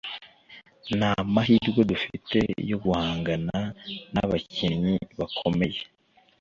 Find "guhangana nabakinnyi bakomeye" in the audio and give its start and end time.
2.83-5.79